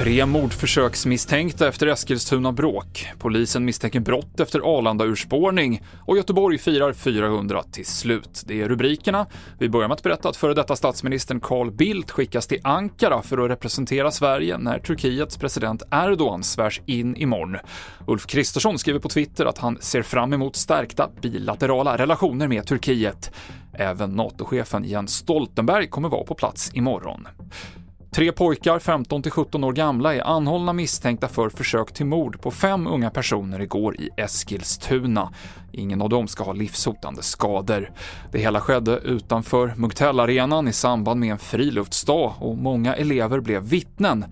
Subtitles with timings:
[0.00, 3.08] Tre mordförsöksmisstänkta efter Eskilstuna-bråk.
[3.18, 8.42] Polisen misstänker brott efter Arlanda-urspårning och Göteborg firar 400 till slut.
[8.46, 9.26] Det är rubrikerna.
[9.58, 13.38] Vi börjar med att berätta att före detta statsministern Carl Bildt skickas till Ankara för
[13.38, 17.56] att representera Sverige när Turkiets president Erdogan svärs in imorgon.
[18.06, 23.32] Ulf Kristersson skriver på Twitter att han ser fram emot stärkta bilaterala relationer med Turkiet.
[23.80, 27.28] Även NATO-chefen Jens Stoltenberg kommer vara på plats imorgon.
[28.10, 32.50] Tre pojkar, 15 till 17 år gamla, är anhållna misstänkta för försök till mord på
[32.50, 35.32] fem unga personer igår i Eskilstuna.
[35.72, 37.92] Ingen av dem ska ha livshotande skador.
[38.32, 44.24] Det hela skedde utanför Mugtellarenan i samband med en friluftsdag och många elever blev vittnen.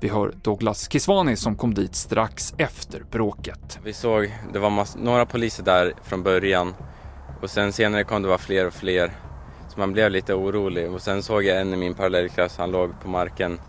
[0.00, 3.78] Vi hör Douglas Kiswani som kom dit strax efter bråket.
[3.84, 6.74] Vi såg, det var några poliser där från början
[7.42, 9.10] och sen senare kom det vara fler och fler
[9.68, 13.00] Så man blev lite orolig och sen såg jag en i min parallellklass, han låg
[13.02, 13.60] på marken.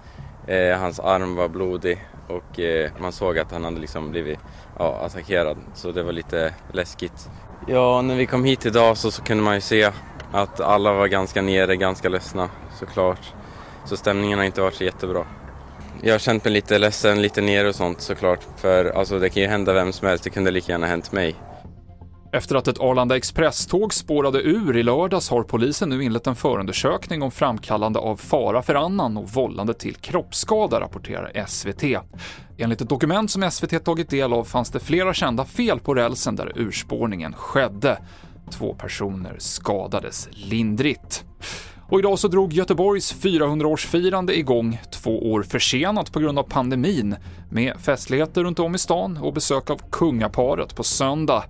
[0.47, 4.39] Eh, hans arm var blodig och eh, man såg att han hade liksom blivit
[4.79, 5.57] ja, attackerad.
[5.73, 7.29] Så det var lite läskigt.
[7.67, 9.91] Ja, när vi kom hit idag så, så kunde man ju se
[10.31, 13.33] att alla var ganska nere, ganska ledsna såklart.
[13.85, 15.25] Så stämningen har inte varit så jättebra.
[16.01, 18.39] Jag har känt mig lite ledsen, lite nere och sånt såklart.
[18.57, 21.35] För alltså, det kan ju hända vem som helst, det kunde lika gärna hänt mig.
[22.37, 27.21] Efter att ett Arlanda Express-tåg spårade ur i lördags har polisen nu inlett en förundersökning
[27.21, 31.83] om framkallande av fara för annan och vållande till kroppsskada, rapporterar SVT.
[32.57, 36.35] Enligt ett dokument som SVT tagit del av fanns det flera kända fel på rälsen
[36.35, 37.97] där urspårningen skedde.
[38.51, 41.25] Två personer skadades lindrigt.
[41.89, 47.15] Och idag så drog Göteborgs 400-årsfirande igång två år försenat på grund av pandemin
[47.49, 51.43] med festligheter runt om i stan och besök av kungaparet på söndag.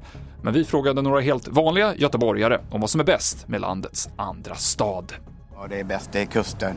[0.47, 4.55] Men vi frågade några helt vanliga göteborgare om vad som är bäst med landets andra
[4.55, 5.13] stad.
[5.55, 6.75] Ja, det är bäst, det är kusten.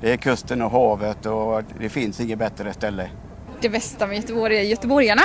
[0.00, 3.10] Det är kusten och havet och det finns inget bättre ställe.
[3.60, 5.22] Det bästa med Göteborg är göteborgarna.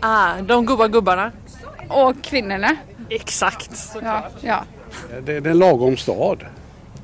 [0.00, 1.32] Ah, de goda gubbarna.
[1.88, 2.76] Och kvinnorna.
[3.10, 4.32] Exakt, såklart.
[4.40, 4.64] Ja,
[5.10, 5.20] ja.
[5.20, 6.44] Det är en lagom stad.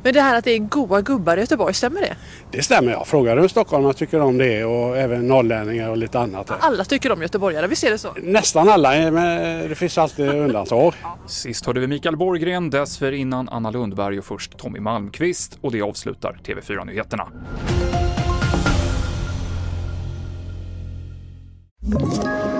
[0.02, 2.16] Men det här att det är goa gubbar i Göteborg, stämmer det?
[2.50, 6.50] Det stämmer, jag frågar hur stockholmarna tycker om det och även norrlänningar och lite annat.
[6.60, 8.08] Alla tycker om göteborgare, visst är det så?
[8.22, 10.94] Nästan alla, men det finns alltid undantag.
[11.26, 16.38] Sist hörde vi Mikael Borgren, dessförinnan Anna Lundberg och först Tommy Malmqvist och det avslutar
[16.46, 17.26] TV4-nyheterna.
[21.92, 22.59] Ett